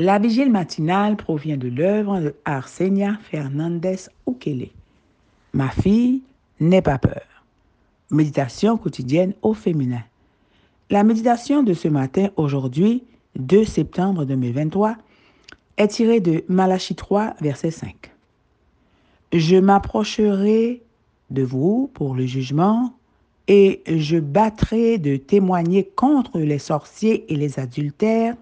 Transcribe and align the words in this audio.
La 0.00 0.18
vigile 0.18 0.50
matinale 0.50 1.14
provient 1.14 1.58
de 1.58 1.68
l'œuvre 1.68 2.20
de 2.20 2.34
Arsenia 2.46 3.18
Fernandez 3.30 4.08
Ukele. 4.26 4.70
Ma 5.52 5.68
fille, 5.68 6.22
n'aie 6.58 6.80
pas 6.80 6.96
peur. 6.96 7.44
Méditation 8.10 8.78
quotidienne 8.78 9.34
au 9.42 9.52
féminin. 9.52 10.02
La 10.88 11.04
méditation 11.04 11.62
de 11.62 11.74
ce 11.74 11.86
matin, 11.86 12.28
aujourd'hui, 12.36 13.04
2 13.38 13.66
septembre 13.66 14.24
2023, 14.24 14.96
est 15.76 15.88
tirée 15.88 16.20
de 16.20 16.44
Malachie 16.48 16.94
3, 16.94 17.34
verset 17.42 17.70
5. 17.70 18.10
Je 19.34 19.56
m'approcherai 19.56 20.82
de 21.28 21.42
vous 21.42 21.90
pour 21.92 22.14
le 22.14 22.24
jugement 22.24 22.94
et 23.48 23.82
je 23.86 24.16
battrai 24.16 24.96
de 24.96 25.16
témoigner 25.16 25.84
contre 25.84 26.38
les 26.38 26.58
sorciers 26.58 27.30
et 27.30 27.36
les 27.36 27.58
adultères 27.58 28.34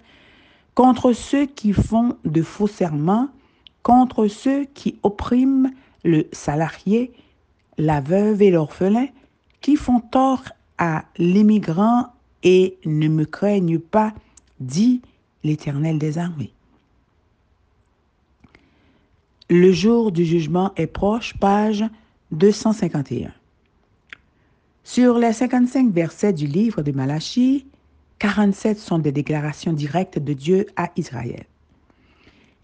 contre 0.78 1.12
ceux 1.12 1.44
qui 1.44 1.72
font 1.72 2.16
de 2.24 2.40
faux 2.40 2.68
serments, 2.68 3.28
contre 3.82 4.28
ceux 4.28 4.64
qui 4.64 5.00
oppriment 5.02 5.72
le 6.04 6.28
salarié, 6.30 7.12
la 7.78 8.00
veuve 8.00 8.42
et 8.42 8.52
l'orphelin, 8.52 9.08
qui 9.60 9.74
font 9.74 9.98
tort 9.98 10.44
à 10.78 11.04
l'immigrant 11.16 12.12
et 12.44 12.78
ne 12.84 13.08
me 13.08 13.24
craignent 13.24 13.80
pas, 13.80 14.14
dit 14.60 15.02
l'Éternel 15.42 15.98
des 15.98 16.16
armées. 16.16 16.52
Le 19.50 19.72
jour 19.72 20.12
du 20.12 20.24
jugement 20.24 20.70
est 20.76 20.86
proche, 20.86 21.36
page 21.40 21.84
251. 22.30 23.32
Sur 24.84 25.18
les 25.18 25.32
55 25.32 25.92
versets 25.92 26.32
du 26.32 26.46
livre 26.46 26.82
de 26.82 26.92
Malachie, 26.92 27.66
47 28.18 28.78
sont 28.78 28.98
des 28.98 29.12
déclarations 29.12 29.72
directes 29.72 30.18
de 30.18 30.32
Dieu 30.32 30.66
à 30.76 30.90
Israël. 30.96 31.44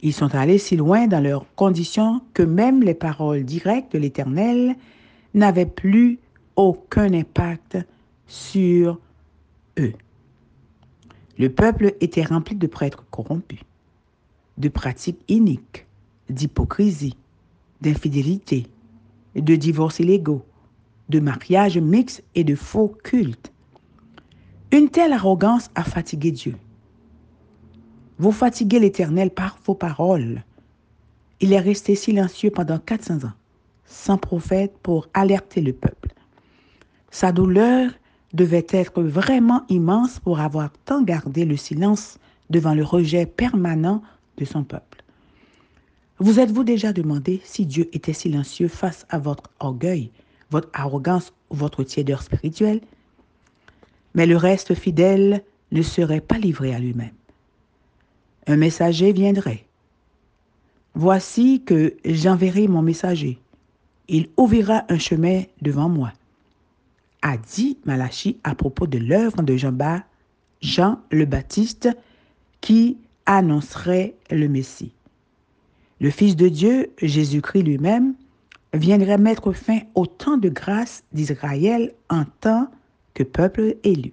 Ils 0.00 0.12
sont 0.12 0.34
allés 0.34 0.58
si 0.58 0.76
loin 0.76 1.06
dans 1.06 1.22
leurs 1.22 1.46
conditions 1.54 2.20
que 2.34 2.42
même 2.42 2.82
les 2.82 2.94
paroles 2.94 3.44
directes 3.44 3.92
de 3.92 3.98
l'Éternel 3.98 4.74
n'avaient 5.32 5.66
plus 5.66 6.18
aucun 6.56 7.12
impact 7.14 7.78
sur 8.26 8.98
eux. 9.78 9.94
Le 11.38 11.48
peuple 11.48 11.94
était 12.00 12.22
rempli 12.22 12.54
de 12.54 12.66
prêtres 12.66 13.04
corrompus, 13.10 13.60
de 14.58 14.68
pratiques 14.68 15.22
iniques, 15.28 15.86
d'hypocrisie, 16.28 17.16
d'infidélité, 17.80 18.66
de 19.34 19.56
divorces 19.56 20.00
illégaux, 20.00 20.44
de 21.08 21.20
mariages 21.20 21.78
mixtes 21.78 22.22
et 22.34 22.44
de 22.44 22.54
faux 22.54 22.94
cultes. 23.02 23.52
Une 24.74 24.88
telle 24.88 25.12
arrogance 25.12 25.70
a 25.76 25.84
fatigué 25.84 26.32
Dieu. 26.32 26.56
Vous 28.18 28.32
fatiguez 28.32 28.80
l'Éternel 28.80 29.30
par 29.30 29.56
vos 29.64 29.76
paroles. 29.76 30.42
Il 31.38 31.52
est 31.52 31.60
resté 31.60 31.94
silencieux 31.94 32.50
pendant 32.50 32.80
400 32.80 33.18
ans, 33.18 33.34
sans 33.84 34.18
prophète 34.18 34.76
pour 34.82 35.06
alerter 35.14 35.60
le 35.60 35.74
peuple. 35.74 36.08
Sa 37.12 37.30
douleur 37.30 37.92
devait 38.32 38.66
être 38.68 39.00
vraiment 39.00 39.62
immense 39.68 40.18
pour 40.18 40.40
avoir 40.40 40.72
tant 40.84 41.02
gardé 41.02 41.44
le 41.44 41.56
silence 41.56 42.18
devant 42.50 42.74
le 42.74 42.82
rejet 42.82 43.26
permanent 43.26 44.02
de 44.38 44.44
son 44.44 44.64
peuple. 44.64 45.04
Vous 46.18 46.40
êtes-vous 46.40 46.64
déjà 46.64 46.92
demandé 46.92 47.40
si 47.44 47.64
Dieu 47.64 47.88
était 47.92 48.12
silencieux 48.12 48.66
face 48.66 49.06
à 49.08 49.20
votre 49.20 49.52
orgueil, 49.60 50.10
votre 50.50 50.70
arrogance 50.72 51.32
ou 51.50 51.54
votre 51.54 51.84
tiédeur 51.84 52.24
spirituelle? 52.24 52.80
Mais 54.14 54.26
le 54.26 54.36
reste 54.36 54.74
fidèle 54.74 55.42
ne 55.72 55.82
serait 55.82 56.20
pas 56.20 56.38
livré 56.38 56.74
à 56.74 56.78
lui-même. 56.78 57.12
Un 58.46 58.56
messager 58.56 59.12
viendrait. 59.12 59.64
Voici 60.94 61.62
que 61.64 61.96
j'enverrai 62.04 62.68
mon 62.68 62.82
messager. 62.82 63.38
Il 64.08 64.28
ouvrira 64.36 64.84
un 64.88 64.98
chemin 64.98 65.42
devant 65.60 65.88
moi. 65.88 66.12
A 67.22 67.36
dit 67.36 67.78
Malachie 67.84 68.38
à 68.44 68.54
propos 68.54 68.86
de 68.86 68.98
l'œuvre 68.98 69.42
de 69.42 69.56
Jean, 69.56 69.74
Jean 70.60 71.00
le 71.10 71.24
Baptiste 71.24 71.88
qui 72.60 72.98
annoncerait 73.26 74.14
le 74.30 74.46
Messie. 74.48 74.92
Le 76.00 76.10
Fils 76.10 76.36
de 76.36 76.48
Dieu, 76.48 76.90
Jésus-Christ 77.00 77.62
lui-même, 77.62 78.14
viendrait 78.74 79.18
mettre 79.18 79.52
fin 79.52 79.78
au 79.94 80.06
temps 80.06 80.36
de 80.36 80.48
grâce 80.48 81.02
d'Israël 81.12 81.94
en 82.10 82.24
temps 82.40 82.68
que 83.14 83.22
peuple 83.22 83.76
élu. 83.84 84.12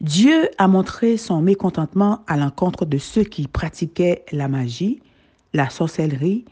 Dieu 0.00 0.48
a 0.58 0.68
montré 0.68 1.16
son 1.16 1.40
mécontentement 1.40 2.22
à 2.26 2.36
l'encontre 2.36 2.84
de 2.84 2.98
ceux 2.98 3.24
qui 3.24 3.48
pratiquaient 3.48 4.24
la 4.30 4.48
magie, 4.48 5.00
la 5.54 5.70
sorcellerie, 5.70 6.44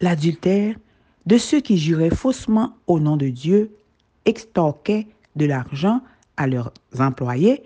l'adultère, 0.00 0.76
de 1.26 1.38
ceux 1.38 1.60
qui 1.60 1.78
juraient 1.78 2.14
faussement 2.14 2.74
au 2.86 3.00
nom 3.00 3.16
de 3.16 3.28
Dieu, 3.28 3.74
extorquaient 4.24 5.06
de 5.36 5.46
l'argent 5.46 6.02
à 6.36 6.46
leurs 6.46 6.72
employés, 6.98 7.62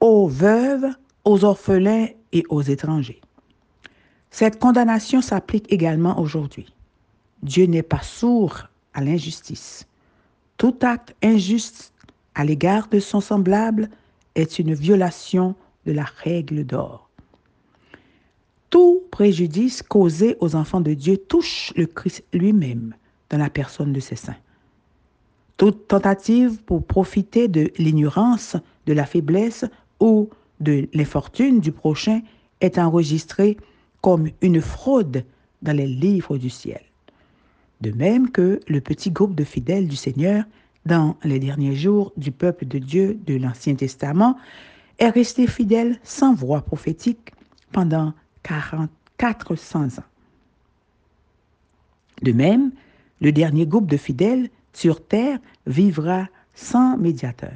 aux 0.00 0.28
veuves, 0.28 0.86
aux 1.24 1.44
orphelins 1.44 2.08
et 2.32 2.44
aux 2.48 2.62
étrangers. 2.62 3.20
Cette 4.30 4.58
condamnation 4.58 5.20
s'applique 5.20 5.70
également 5.72 6.18
aujourd'hui. 6.18 6.72
Dieu 7.42 7.66
n'est 7.66 7.82
pas 7.82 8.02
sourd 8.02 8.68
à 8.94 9.02
l'injustice. 9.02 9.86
Tout 10.60 10.76
acte 10.82 11.16
injuste 11.22 11.94
à 12.34 12.44
l'égard 12.44 12.88
de 12.88 13.00
son 13.00 13.22
semblable 13.22 13.88
est 14.34 14.58
une 14.58 14.74
violation 14.74 15.54
de 15.86 15.92
la 15.92 16.04
règle 16.04 16.66
d'or. 16.66 17.08
Tout 18.68 19.00
préjudice 19.10 19.80
causé 19.82 20.36
aux 20.40 20.56
enfants 20.56 20.82
de 20.82 20.92
Dieu 20.92 21.16
touche 21.16 21.72
le 21.76 21.86
Christ 21.86 22.24
lui-même 22.34 22.94
dans 23.30 23.38
la 23.38 23.48
personne 23.48 23.94
de 23.94 24.00
ses 24.00 24.16
saints. 24.16 24.36
Toute 25.56 25.88
tentative 25.88 26.62
pour 26.64 26.84
profiter 26.84 27.48
de 27.48 27.72
l'ignorance, 27.78 28.54
de 28.84 28.92
la 28.92 29.06
faiblesse 29.06 29.64
ou 29.98 30.28
de 30.60 30.90
l'infortune 30.92 31.60
du 31.60 31.72
prochain 31.72 32.20
est 32.60 32.76
enregistrée 32.76 33.56
comme 34.02 34.28
une 34.42 34.60
fraude 34.60 35.24
dans 35.62 35.74
les 35.74 35.86
livres 35.86 36.36
du 36.36 36.50
ciel 36.50 36.82
de 37.80 37.90
même 37.92 38.30
que 38.30 38.60
le 38.68 38.80
petit 38.80 39.10
groupe 39.10 39.34
de 39.34 39.44
fidèles 39.44 39.88
du 39.88 39.96
Seigneur 39.96 40.44
dans 40.86 41.16
les 41.24 41.38
derniers 41.38 41.74
jours 41.74 42.12
du 42.16 42.30
peuple 42.32 42.66
de 42.66 42.78
Dieu 42.78 43.18
de 43.26 43.36
l'Ancien 43.36 43.74
Testament 43.74 44.36
est 44.98 45.10
resté 45.10 45.46
fidèle 45.46 45.98
sans 46.02 46.34
voix 46.34 46.62
prophétique 46.62 47.32
pendant 47.72 48.12
400 49.18 49.98
ans. 49.98 50.04
De 52.22 52.32
même, 52.32 52.70
le 53.20 53.32
dernier 53.32 53.66
groupe 53.66 53.86
de 53.86 53.96
fidèles 53.96 54.50
sur 54.72 55.04
terre 55.06 55.38
vivra 55.66 56.26
sans 56.54 56.96
médiateur. 56.96 57.52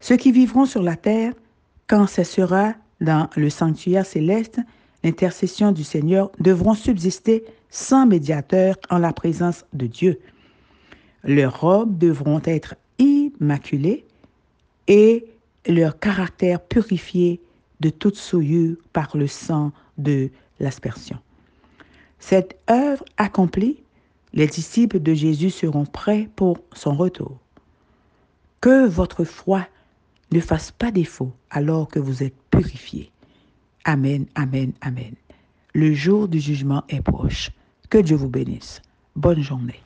Ceux 0.00 0.16
qui 0.16 0.32
vivront 0.32 0.66
sur 0.66 0.82
la 0.82 0.96
terre, 0.96 1.32
quand 1.86 2.06
cessera 2.06 2.74
dans 3.00 3.28
le 3.36 3.50
sanctuaire 3.50 4.06
céleste 4.06 4.60
l'intercession 5.02 5.72
du 5.72 5.84
Seigneur, 5.84 6.30
devront 6.38 6.74
subsister 6.74 7.44
sans 7.76 8.06
médiateur 8.06 8.76
en 8.88 8.96
la 8.96 9.12
présence 9.12 9.66
de 9.74 9.86
Dieu. 9.86 10.18
Leurs 11.24 11.60
robes 11.60 11.98
devront 11.98 12.40
être 12.46 12.74
immaculées 12.98 14.06
et 14.88 15.26
leur 15.66 15.98
caractère 15.98 16.58
purifié 16.58 17.38
de 17.80 17.90
toute 17.90 18.16
souillure 18.16 18.76
par 18.94 19.14
le 19.14 19.26
sang 19.26 19.72
de 19.98 20.30
l'aspersion. 20.58 21.18
Cette 22.18 22.58
œuvre 22.70 23.04
accomplie, 23.18 23.76
les 24.32 24.46
disciples 24.46 25.00
de 25.00 25.12
Jésus 25.12 25.50
seront 25.50 25.84
prêts 25.84 26.30
pour 26.34 26.56
son 26.72 26.94
retour. 26.94 27.38
Que 28.62 28.88
votre 28.88 29.24
foi 29.24 29.68
ne 30.32 30.40
fasse 30.40 30.70
pas 30.70 30.90
défaut 30.90 31.32
alors 31.50 31.88
que 31.88 31.98
vous 31.98 32.22
êtes 32.22 32.36
purifiés. 32.50 33.10
Amen, 33.84 34.24
amen, 34.34 34.72
amen. 34.80 35.14
Le 35.74 35.92
jour 35.92 36.26
du 36.26 36.40
jugement 36.40 36.82
est 36.88 37.02
proche. 37.02 37.50
Que 37.88 37.98
Dieu 37.98 38.16
vous 38.16 38.28
bénisse. 38.28 38.82
Bonne 39.14 39.42
journée. 39.42 39.80